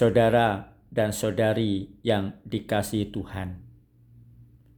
Saudara 0.00 0.80
dan 0.88 1.12
saudari 1.12 2.00
yang 2.00 2.40
dikasihi 2.48 3.12
Tuhan. 3.12 3.60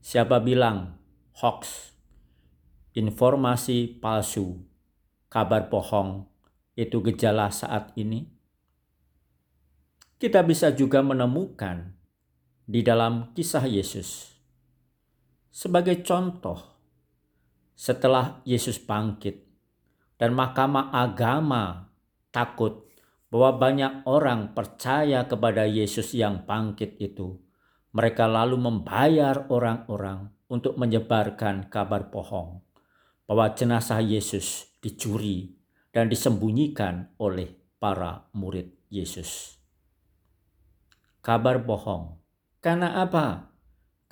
Siapa 0.03 0.43
bilang 0.43 0.99
hoax, 1.39 1.95
informasi 2.99 4.03
palsu, 4.03 4.59
kabar 5.31 5.71
bohong 5.71 6.27
itu 6.75 6.99
gejala 7.07 7.55
saat 7.55 7.95
ini? 7.95 8.35
Kita 10.19 10.43
bisa 10.43 10.75
juga 10.75 11.07
menemukan 11.07 11.95
di 12.67 12.83
dalam 12.83 13.31
kisah 13.31 13.71
Yesus. 13.71 14.27
Sebagai 15.55 16.03
contoh, 16.03 16.59
setelah 17.79 18.43
Yesus 18.43 18.83
bangkit 18.83 19.39
dan 20.19 20.35
mahkamah 20.35 20.91
agama 20.91 21.95
takut 22.35 22.91
bahwa 23.33 23.57
banyak 23.57 24.05
orang 24.05 24.53
percaya 24.53 25.25
kepada 25.25 25.65
Yesus 25.65 26.13
yang 26.13 26.45
bangkit 26.45 27.01
itu. 27.01 27.41
Mereka 27.97 28.29
lalu 28.29 28.61
membayar 28.61 29.49
orang-orang 29.49 30.29
untuk 30.53 30.77
menyebarkan 30.77 31.73
kabar 31.73 32.13
bohong 32.13 32.61
bahwa 33.25 33.57
jenazah 33.57 34.05
Yesus 34.05 34.77
dicuri 34.85 35.57
dan 35.97 36.13
disembunyikan 36.13 37.17
oleh 37.17 37.57
para 37.81 38.29
murid 38.37 38.69
Yesus. 38.93 39.57
Kabar 41.25 41.65
bohong. 41.65 42.21
Karena 42.61 43.01
apa? 43.01 43.49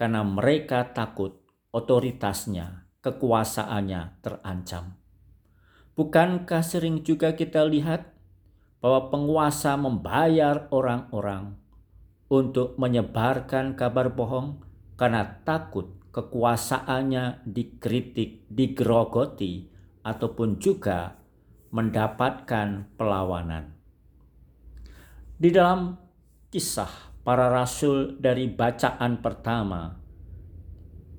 Karena 0.00 0.24
mereka 0.24 0.96
takut 0.96 1.44
otoritasnya, 1.68 2.88
kekuasaannya 3.04 4.24
terancam. 4.24 4.96
Bukankah 5.92 6.64
sering 6.64 7.04
juga 7.04 7.36
kita 7.36 7.60
lihat 7.68 8.19
bahwa 8.80 9.12
penguasa 9.12 9.76
membayar 9.76 10.68
orang-orang 10.72 11.56
untuk 12.32 12.80
menyebarkan 12.80 13.76
kabar 13.76 14.08
bohong 14.12 14.64
karena 14.96 15.40
takut 15.44 16.00
kekuasaannya 16.10 17.46
dikritik, 17.46 18.48
digerogoti, 18.50 19.70
ataupun 20.02 20.58
juga 20.58 21.20
mendapatkan 21.70 22.98
perlawanan. 22.98 23.76
Di 25.40 25.48
dalam 25.54 25.96
kisah 26.50 27.14
para 27.22 27.48
rasul 27.48 28.18
dari 28.18 28.50
bacaan 28.50 29.22
pertama, 29.22 29.94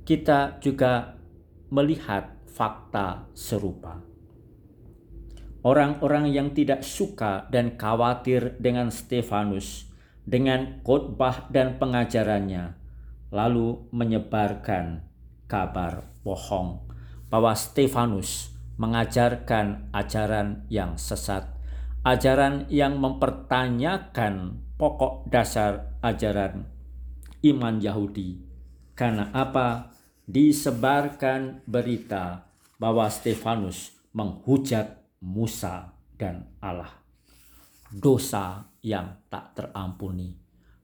kita 0.04 0.60
juga 0.60 1.16
melihat 1.72 2.36
fakta 2.52 3.32
serupa. 3.32 4.11
Orang-orang 5.62 6.34
yang 6.34 6.58
tidak 6.58 6.82
suka 6.82 7.46
dan 7.54 7.78
khawatir 7.78 8.58
dengan 8.58 8.90
Stefanus, 8.90 9.86
dengan 10.26 10.82
khotbah 10.82 11.50
dan 11.54 11.78
pengajarannya, 11.78 12.74
lalu 13.30 13.86
menyebarkan 13.94 15.06
kabar 15.46 16.10
bohong 16.26 16.82
bahwa 17.30 17.54
Stefanus 17.54 18.52
mengajarkan 18.82 19.94
ajaran 19.94 20.66
yang 20.74 20.98
sesat, 20.98 21.46
ajaran 22.02 22.66
yang 22.74 22.98
mempertanyakan 22.98 24.66
pokok 24.82 25.30
dasar 25.30 25.94
ajaran 26.02 26.66
iman 27.46 27.82
Yahudi. 27.82 28.42
Karena 28.94 29.30
apa? 29.34 29.94
Disebarkan 30.26 31.66
berita 31.66 32.46
bahwa 32.78 33.10
Stefanus 33.10 33.94
menghujat 34.14 35.01
Musa 35.22 35.94
dan 36.18 36.50
Allah. 36.60 36.90
Dosa 37.94 38.74
yang 38.82 39.22
tak 39.30 39.54
terampuni. 39.54 40.36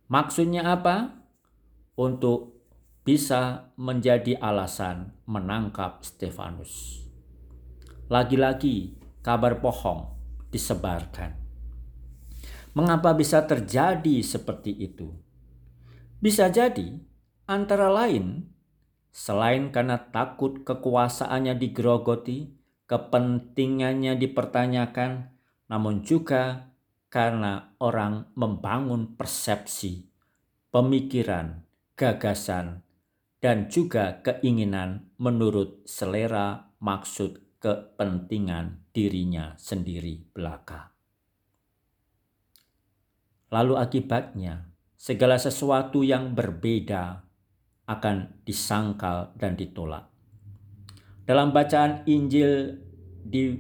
Maksudnya 0.08 0.64
apa? 0.78 1.26
Untuk 1.98 2.58
bisa 3.02 3.74
menjadi 3.80 4.38
alasan 4.38 5.16
menangkap 5.26 6.04
Stefanus. 6.04 7.02
Lagi-lagi 8.08 9.00
kabar 9.26 9.60
bohong 9.60 10.14
disebarkan. 10.54 11.36
Mengapa 12.78 13.18
bisa 13.18 13.42
terjadi 13.42 14.22
seperti 14.22 14.70
itu? 14.76 15.10
Bisa 16.22 16.52
jadi 16.52 17.00
antara 17.50 17.90
lain 17.90 18.54
selain 19.10 19.74
karena 19.74 19.98
takut 19.98 20.62
kekuasaannya 20.62 21.58
digerogoti, 21.58 22.54
kepentingannya 22.88 24.16
dipertanyakan, 24.16 25.36
namun 25.68 26.08
juga 26.08 26.72
karena 27.12 27.76
orang 27.84 28.32
membangun 28.36 29.16
persepsi, 29.20 30.08
pemikiran, 30.72 31.68
gagasan, 32.00 32.84
dan 33.44 33.68
juga 33.68 34.24
keinginan 34.24 35.12
menurut 35.20 35.84
selera 35.86 36.74
maksud 36.80 37.60
kepentingan 37.60 38.88
dirinya 38.96 39.54
sendiri 39.60 40.24
belaka. 40.32 40.96
Lalu 43.48 43.80
akibatnya, 43.80 44.68
segala 45.00 45.40
sesuatu 45.40 46.04
yang 46.04 46.36
berbeda 46.36 47.24
akan 47.88 48.44
disangkal 48.44 49.32
dan 49.40 49.56
ditolak. 49.56 50.17
Dalam 51.28 51.52
bacaan 51.52 52.08
Injil 52.08 52.80
di 53.20 53.52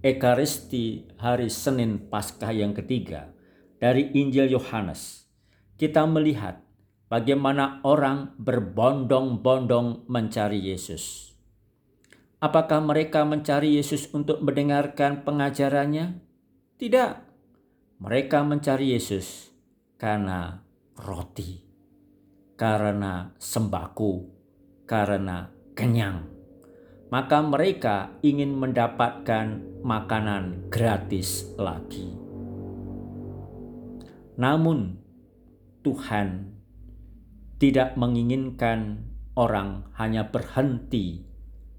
Ekaristi 0.00 1.04
hari 1.20 1.52
Senin 1.52 2.08
Paskah 2.08 2.48
yang 2.48 2.72
ketiga 2.72 3.28
dari 3.76 4.08
Injil 4.16 4.48
Yohanes, 4.48 5.28
kita 5.76 6.08
melihat 6.08 6.64
bagaimana 7.12 7.84
orang 7.84 8.32
berbondong-bondong 8.40 10.08
mencari 10.08 10.72
Yesus. 10.72 11.36
Apakah 12.40 12.80
mereka 12.80 13.28
mencari 13.28 13.76
Yesus 13.76 14.08
untuk 14.16 14.40
mendengarkan 14.40 15.20
pengajarannya? 15.20 16.24
Tidak. 16.80 17.12
Mereka 18.00 18.48
mencari 18.48 18.96
Yesus 18.96 19.52
karena 20.00 20.64
roti, 20.96 21.60
karena 22.56 23.36
sembako, 23.36 24.24
karena 24.88 25.52
kenyang 25.76 26.39
maka 27.10 27.42
mereka 27.42 28.14
ingin 28.22 28.54
mendapatkan 28.54 29.58
makanan 29.82 30.70
gratis 30.70 31.50
lagi. 31.58 32.14
Namun, 34.38 34.96
Tuhan 35.82 36.54
tidak 37.58 37.98
menginginkan 37.98 39.10
orang 39.34 39.90
hanya 39.98 40.30
berhenti 40.30 41.26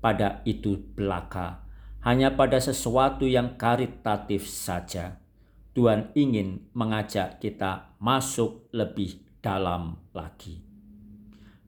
pada 0.04 0.44
itu 0.44 0.78
belaka, 0.94 1.64
hanya 2.04 2.36
pada 2.36 2.60
sesuatu 2.60 3.24
yang 3.24 3.56
karitatif 3.56 4.46
saja. 4.46 5.24
Tuhan 5.72 6.12
ingin 6.14 6.68
mengajak 6.76 7.40
kita 7.40 7.96
masuk 8.04 8.68
lebih 8.76 9.24
dalam 9.40 9.96
lagi. 10.12 10.60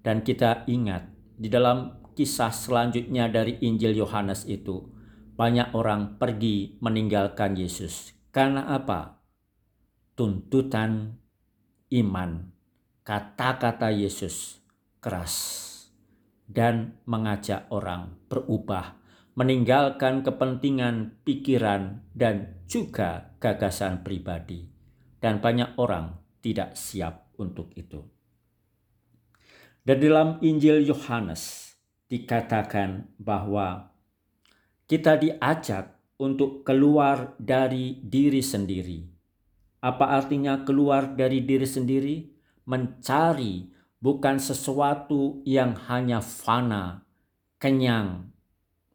Dan 0.04 0.20
kita 0.20 0.68
ingat 0.68 1.08
di 1.40 1.48
dalam 1.48 2.03
kisah 2.14 2.54
selanjutnya 2.54 3.30
dari 3.30 3.58
Injil 3.62 3.98
Yohanes 3.98 4.46
itu, 4.46 4.90
banyak 5.34 5.74
orang 5.74 6.22
pergi 6.22 6.78
meninggalkan 6.80 7.58
Yesus. 7.58 8.14
Karena 8.30 8.70
apa? 8.70 9.22
Tuntutan 10.14 11.18
iman, 11.90 12.54
kata-kata 13.02 13.90
Yesus 13.90 14.62
keras 15.02 15.36
dan 16.46 17.02
mengajak 17.10 17.66
orang 17.74 18.18
berubah, 18.30 18.98
meninggalkan 19.34 20.22
kepentingan 20.22 21.26
pikiran 21.26 22.06
dan 22.14 22.62
juga 22.70 23.34
gagasan 23.42 24.06
pribadi. 24.06 24.70
Dan 25.18 25.40
banyak 25.40 25.80
orang 25.80 26.20
tidak 26.44 26.76
siap 26.76 27.32
untuk 27.40 27.72
itu. 27.74 28.04
Dan 29.84 30.00
dalam 30.00 30.40
Injil 30.40 30.84
Yohanes 30.84 31.73
dikatakan 32.14 33.10
bahwa 33.18 33.90
kita 34.86 35.18
diajak 35.18 35.98
untuk 36.22 36.62
keluar 36.62 37.34
dari 37.42 37.98
diri 38.06 38.46
sendiri. 38.46 39.02
Apa 39.82 40.14
artinya 40.22 40.62
keluar 40.62 41.18
dari 41.18 41.42
diri 41.42 41.66
sendiri? 41.66 42.30
Mencari 42.70 43.74
bukan 43.98 44.38
sesuatu 44.38 45.42
yang 45.44 45.74
hanya 45.90 46.22
fana, 46.22 47.02
kenyang, 47.58 48.30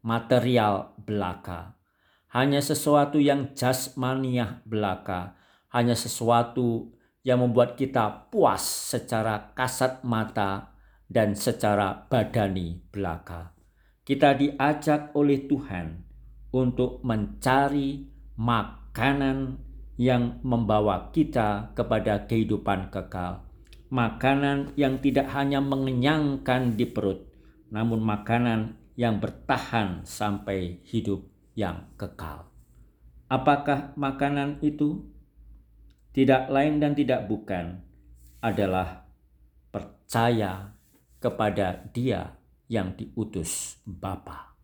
material 0.06 0.94
belaka. 1.02 1.74
Hanya 2.30 2.62
sesuatu 2.62 3.18
yang 3.18 3.52
jasmaniah 3.58 4.62
belaka. 4.62 5.34
Hanya 5.74 5.98
sesuatu 5.98 6.94
yang 7.26 7.42
membuat 7.42 7.74
kita 7.74 8.30
puas 8.30 8.62
secara 8.62 9.52
kasat 9.52 10.06
mata 10.06 10.77
dan 11.08 11.32
secara 11.32 12.06
badani 12.06 12.84
belaka. 12.92 13.56
Kita 14.04 14.36
diajak 14.36 15.16
oleh 15.16 15.48
Tuhan 15.48 16.04
untuk 16.52 17.04
mencari 17.04 18.08
makanan 18.36 19.60
yang 19.98 20.38
membawa 20.46 21.10
kita 21.10 21.74
kepada 21.74 22.24
kehidupan 22.28 22.88
kekal. 22.92 23.44
Makanan 23.88 24.76
yang 24.76 25.00
tidak 25.00 25.32
hanya 25.32 25.64
mengenyangkan 25.64 26.76
di 26.76 26.84
perut, 26.84 27.24
namun 27.72 28.04
makanan 28.04 28.76
yang 29.00 29.16
bertahan 29.18 30.04
sampai 30.04 30.84
hidup 30.84 31.24
yang 31.56 31.88
kekal. 31.96 32.48
Apakah 33.28 33.92
makanan 33.96 34.60
itu? 34.64 35.04
Tidak 36.12 36.48
lain 36.48 36.80
dan 36.80 36.96
tidak 36.96 37.28
bukan 37.28 37.84
adalah 38.40 39.06
percaya 39.68 40.77
kepada 41.18 41.90
Dia 41.92 42.34
yang 42.70 42.94
diutus 42.94 43.82
Bapa. 43.86 44.54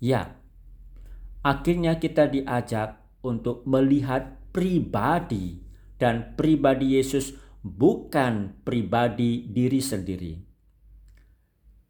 Ya, 0.00 0.36
akhirnya 1.44 2.00
kita 2.00 2.28
diajak 2.28 3.00
untuk 3.20 3.64
melihat 3.68 4.40
pribadi 4.54 5.60
dan 6.00 6.36
pribadi 6.36 6.96
Yesus 6.96 7.36
bukan 7.60 8.64
pribadi 8.64 9.44
diri 9.44 9.80
sendiri 9.84 10.50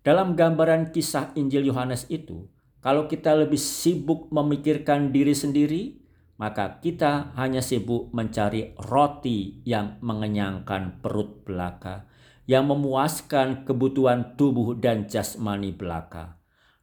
dalam 0.01 0.33
gambaran 0.33 0.97
kisah 0.97 1.37
Injil 1.37 1.69
Yohanes 1.69 2.09
itu, 2.09 2.49
kalau 2.81 3.05
kita 3.05 3.37
lebih 3.37 3.61
sibuk 3.61 4.33
memikirkan 4.33 5.13
diri 5.13 5.37
sendiri, 5.37 6.01
maka 6.41 6.81
kita 6.81 7.37
hanya 7.37 7.61
sibuk 7.61 8.09
mencari 8.17 8.73
roti 8.81 9.61
yang 9.69 10.01
mengenyangkan 10.01 11.05
perut 11.05 11.45
belaka, 11.45 12.09
yang 12.50 12.67
memuaskan 12.67 13.62
kebutuhan 13.62 14.35
tubuh 14.35 14.75
dan 14.75 15.06
jasmani 15.06 15.70
belaka. 15.70 16.35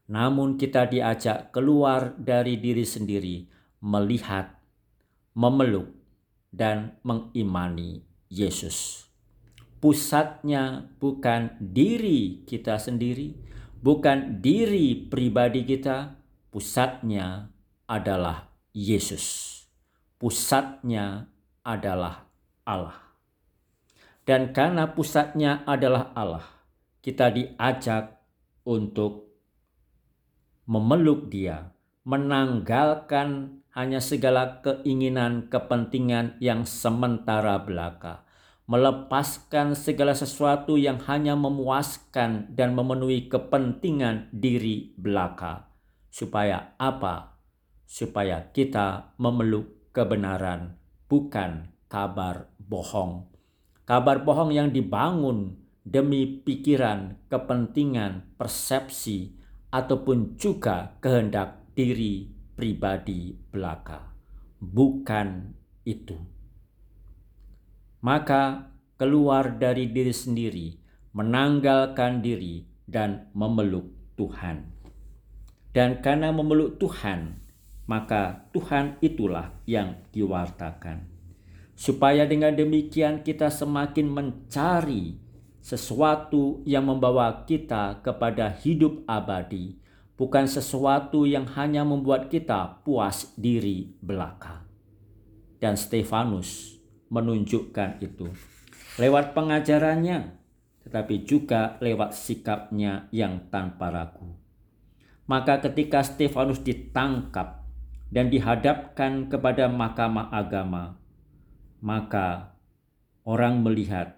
Namun 0.07 0.55
kita 0.55 0.87
diajak 0.87 1.51
keluar 1.51 2.15
dari 2.15 2.55
diri 2.55 2.87
sendiri, 2.87 3.43
melihat, 3.83 4.55
memeluk, 5.35 5.91
dan 6.55 6.95
mengimani 7.03 8.07
Yesus 8.31 9.07
pusatnya 9.77 10.89
bukan 10.97 11.53
diri 11.61 12.43
kita 12.43 12.81
sendiri, 12.81 13.37
bukan 13.79 14.41
diri 14.41 15.07
pribadi 15.07 15.63
kita, 15.63 16.17
pusatnya 16.49 17.53
adalah 17.85 18.49
Yesus. 18.73 19.55
Pusatnya 20.17 21.29
adalah 21.61 22.25
Allah. 22.65 23.06
Dan 24.27 24.51
karena 24.51 24.91
pusatnya 24.91 25.63
adalah 25.63 26.12
Allah, 26.12 26.44
kita 27.00 27.31
diajak 27.31 28.19
untuk 28.68 29.31
memeluk 30.68 31.31
Dia, 31.31 31.71
menanggalkan 32.03 33.63
hanya 33.71 34.03
segala 34.03 34.59
keinginan, 34.59 35.47
kepentingan 35.47 36.35
yang 36.44 36.68
sementara 36.68 37.56
belaka 37.63 38.27
melepaskan 38.68 39.79
segala 39.79 40.12
sesuatu 40.12 40.75
yang 40.75 41.00
hanya 41.07 41.39
memuaskan 41.39 42.51
dan 42.51 42.75
memenuhi 42.75 43.31
kepentingan 43.31 44.27
diri 44.35 44.91
belaka. 45.00 45.71
Supaya 46.12 46.75
apa? 46.75 47.39
Supaya 47.88 48.51
kita 48.51 49.15
memeluk 49.15 49.95
kebenaran, 49.95 50.75
bukan 51.07 51.71
kabar 51.88 52.51
bohong. 52.59 53.36
Kabar 53.87 54.27
bohong 54.27 54.51
yang 54.51 54.75
dibangun 54.75 55.55
demi 55.87 56.27
pikiran, 56.43 57.15
kepentingan, 57.31 58.35
persepsi, 58.35 59.31
ataupun 59.71 60.35
juga 60.35 60.99
kehendak 60.99 61.63
diri 61.71 62.27
pribadi 62.59 63.31
belaka. 63.31 64.11
Bukan 64.59 65.55
itu 65.87 66.37
maka 68.01 68.71
keluar 68.95 69.57
dari 69.57 69.89
diri 69.89 70.13
sendiri, 70.13 70.67
menanggalkan 71.17 72.21
diri, 72.21 72.65
dan 72.87 73.27
memeluk 73.35 73.89
Tuhan. 74.15 74.63
Dan 75.75 75.99
karena 75.99 76.31
memeluk 76.31 76.79
Tuhan, 76.79 77.35
maka 77.83 78.47
Tuhan 78.55 78.95
itulah 79.03 79.53
yang 79.67 79.99
diwartakan. 80.15 81.16
Supaya 81.77 82.25
dengan 82.25 82.57
demikian 82.57 83.21
kita 83.21 83.53
semakin 83.53 84.09
mencari 84.09 85.21
sesuatu 85.62 86.65
yang 86.65 86.89
membawa 86.89 87.45
kita 87.45 88.01
kepada 88.01 88.50
hidup 88.50 89.06
abadi, 89.06 89.77
bukan 90.18 90.50
sesuatu 90.50 91.29
yang 91.29 91.45
hanya 91.53 91.85
membuat 91.85 92.33
kita 92.33 92.81
puas 92.81 93.29
diri 93.38 93.94
belaka. 94.01 94.65
Dan 95.62 95.77
Stefanus 95.77 96.81
menunjukkan 97.13 98.01
itu 98.01 98.33
lewat 98.97 99.38
pengajarannya, 99.38 100.33
tetapi 100.81 101.30
juga 101.30 101.77
lewat 101.77 102.18
sikapnya 102.18 103.06
yang 103.13 103.53
tanpa 103.53 103.94
ragu. 103.94 104.33
Maka 105.30 105.62
ketika 105.62 106.01
Stefanus 106.01 106.63
ditangkap 106.65 107.62
dan 108.09 108.31
dihadapkan 108.33 109.27
kepada 109.27 109.68
mahkamah 109.68 110.31
agama, 110.31 110.95
maka 111.83 112.57
orang 113.27 113.62
melihat 113.62 114.18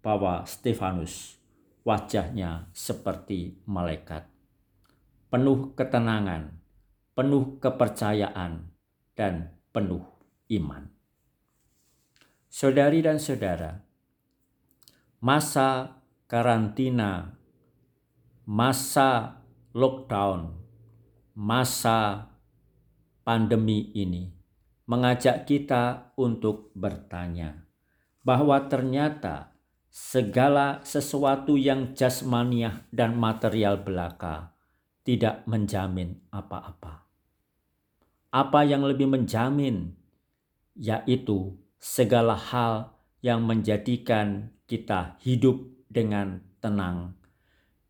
bahwa 0.00 0.46
Stefanus 0.48 1.36
wajahnya 1.84 2.68
seperti 2.72 3.60
malaikat. 3.68 4.24
Penuh 5.28 5.76
ketenangan, 5.76 6.56
penuh 7.12 7.60
kepercayaan, 7.60 8.72
dan 9.12 9.52
penuh 9.74 10.00
iman. 10.56 10.88
Saudari 12.48 13.04
dan 13.04 13.20
saudara, 13.20 13.84
masa 15.20 16.00
karantina, 16.24 17.36
masa 18.48 19.44
lockdown, 19.76 20.56
masa 21.36 22.32
pandemi 23.26 23.92
ini 23.92 24.37
mengajak 24.88 25.44
kita 25.44 26.16
untuk 26.16 26.72
bertanya 26.72 27.68
bahwa 28.24 28.56
ternyata 28.72 29.52
segala 29.92 30.80
sesuatu 30.80 31.60
yang 31.60 31.92
jasmaniah 31.92 32.88
dan 32.88 33.12
material 33.12 33.84
belaka 33.84 34.56
tidak 35.04 35.44
menjamin 35.44 36.16
apa-apa. 36.32 37.04
Apa 38.32 38.64
yang 38.64 38.88
lebih 38.88 39.12
menjamin 39.12 39.92
yaitu 40.72 41.60
segala 41.76 42.32
hal 42.32 42.96
yang 43.20 43.44
menjadikan 43.44 44.56
kita 44.64 45.20
hidup 45.20 45.68
dengan 45.92 46.40
tenang, 46.64 47.12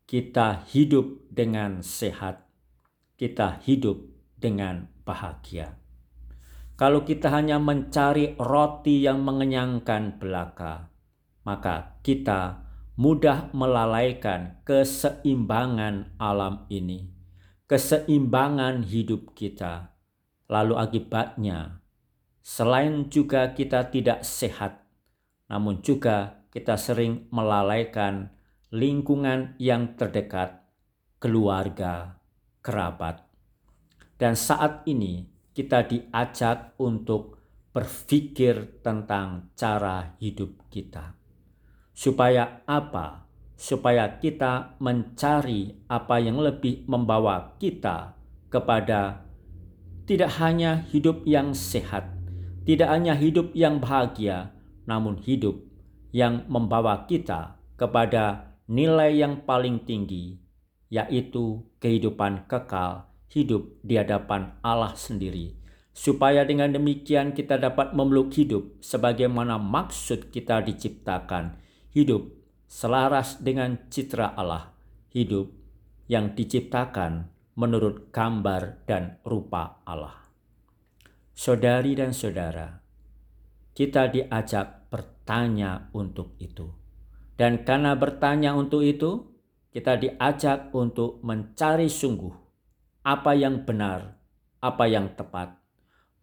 kita 0.03 0.67
hidup 0.67 1.31
dengan 1.31 1.79
sehat, 1.79 2.43
kita 3.15 3.63
hidup 3.63 4.03
dengan 4.35 4.91
bahagia. 5.07 5.78
Kalau 6.79 7.03
kita 7.03 7.27
hanya 7.27 7.59
mencari 7.59 8.39
roti 8.39 9.03
yang 9.03 9.19
mengenyangkan 9.19 10.15
belaka, 10.15 10.87
maka 11.43 11.99
kita 12.07 12.63
mudah 12.95 13.51
melalaikan 13.51 14.63
keseimbangan 14.63 16.15
alam 16.15 16.63
ini, 16.71 17.11
keseimbangan 17.67 18.87
hidup 18.87 19.35
kita. 19.35 19.91
Lalu 20.47 20.79
akibatnya 20.79 21.79
Selain 22.49 23.13
juga 23.13 23.53
kita 23.53 23.93
tidak 23.93 24.25
sehat, 24.25 24.81
namun 25.53 25.85
juga 25.85 26.49
kita 26.49 26.81
sering 26.81 27.29
melalaikan 27.29 28.33
lingkungan 28.73 29.53
yang 29.61 29.93
terdekat, 29.93 30.65
keluarga, 31.21 32.17
kerabat. 32.65 33.21
Dan 34.17 34.33
saat 34.33 34.81
ini 34.89 35.28
kita 35.53 35.85
diajak 35.85 36.77
untuk 36.79 37.39
berpikir 37.69 38.81
tentang 38.81 39.53
cara 39.53 40.17
hidup 40.17 40.67
kita. 40.73 41.13
Supaya 41.93 42.63
apa? 42.65 43.27
Supaya 43.59 44.17
kita 44.17 44.79
mencari 44.79 45.83
apa 45.91 46.15
yang 46.23 46.39
lebih 46.39 46.87
membawa 46.87 47.59
kita 47.59 48.15
kepada 48.47 49.27
tidak 50.09 50.31
hanya 50.41 50.87
hidup 50.89 51.21
yang 51.27 51.53
sehat, 51.53 52.07
tidak 52.63 52.89
hanya 52.89 53.13
hidup 53.13 53.53
yang 53.53 53.77
bahagia, 53.77 54.55
namun 54.89 55.19
hidup 55.21 55.59
yang 56.09 56.47
membawa 56.49 57.05
kita 57.05 57.61
kepada 57.77 58.57
nilai 58.65 59.17
yang 59.21 59.45
paling 59.45 59.81
tinggi, 59.85 60.41
yaitu 60.89 61.61
kehidupan 61.77 62.49
kekal, 62.49 63.08
hidup 63.29 63.77
di 63.85 63.95
hadapan 63.95 64.57
Allah 64.65 64.97
sendiri. 64.97 65.55
Supaya 65.93 66.45
dengan 66.45 66.73
demikian 66.73 67.33
kita 67.35 67.59
dapat 67.59 67.93
memeluk 67.93 68.33
hidup 68.33 68.79
sebagaimana 68.79 69.59
maksud 69.59 70.31
kita 70.33 70.63
diciptakan, 70.63 71.59
hidup 71.91 72.29
selaras 72.69 73.41
dengan 73.41 73.89
citra 73.89 74.37
Allah, 74.37 74.71
hidup 75.11 75.51
yang 76.07 76.33
diciptakan 76.33 77.27
menurut 77.59 78.09
gambar 78.15 78.87
dan 78.87 79.19
rupa 79.27 79.83
Allah. 79.83 80.15
Saudari 81.35 81.99
dan 81.99 82.15
saudara, 82.15 82.79
kita 83.75 84.07
diajak 84.07 84.87
bertanya 84.87 85.91
untuk 85.91 86.39
itu. 86.39 86.67
Dan 87.35 87.63
karena 87.63 87.95
bertanya 87.95 88.55
untuk 88.55 88.83
itu, 88.83 89.31
kita 89.71 89.95
diajak 89.99 90.71
untuk 90.75 91.23
mencari 91.23 91.87
sungguh 91.87 92.48
apa 93.03 93.31
yang 93.31 93.63
benar, 93.63 94.19
apa 94.59 94.85
yang 94.91 95.15
tepat, 95.15 95.55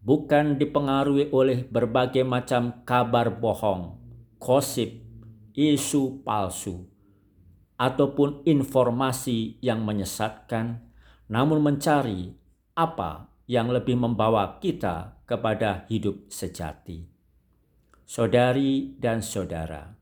bukan 0.04 0.60
dipengaruhi 0.60 1.32
oleh 1.32 1.64
berbagai 1.64 2.22
macam 2.22 2.84
kabar 2.84 3.32
bohong, 3.32 3.96
gosip, 4.36 5.02
isu 5.56 6.20
palsu, 6.20 6.84
ataupun 7.80 8.44
informasi 8.44 9.56
yang 9.64 9.82
menyesatkan, 9.82 10.84
namun 11.32 11.64
mencari 11.64 12.36
apa 12.76 13.32
yang 13.48 13.72
lebih 13.72 13.96
membawa 13.96 14.60
kita 14.60 15.16
kepada 15.24 15.88
hidup 15.88 16.28
sejati. 16.28 17.08
Saudari 18.06 18.94
dan 19.00 19.18
saudara, 19.18 19.98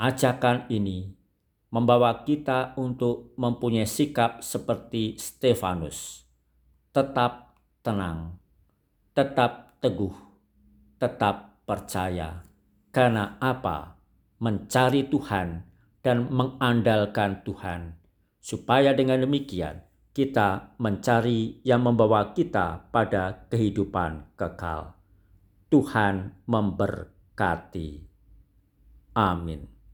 ajakan 0.00 0.66
ini 0.72 1.19
membawa 1.70 2.26
kita 2.26 2.74
untuk 2.74 3.34
mempunyai 3.38 3.86
sikap 3.86 4.42
seperti 4.42 5.14
Stefanus, 5.14 6.26
tetap 6.90 7.54
tenang, 7.86 8.38
tetap 9.14 9.78
teguh, 9.78 10.14
tetap 10.98 11.62
percaya. 11.62 12.42
Karena 12.90 13.38
apa? 13.38 13.94
Mencari 14.42 15.06
Tuhan 15.06 15.62
dan 16.02 16.26
mengandalkan 16.26 17.46
Tuhan, 17.46 17.94
supaya 18.42 18.90
dengan 18.90 19.22
demikian 19.22 19.86
kita 20.10 20.74
mencari 20.82 21.62
yang 21.62 21.86
membawa 21.86 22.34
kita 22.34 22.90
pada 22.90 23.46
kehidupan 23.46 24.34
kekal. 24.34 24.98
Tuhan 25.70 26.34
memberkati. 26.50 28.02
Amin. 29.14 29.79